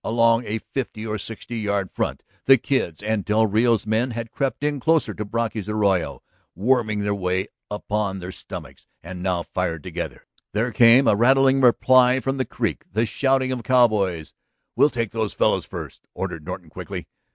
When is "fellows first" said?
15.33-16.01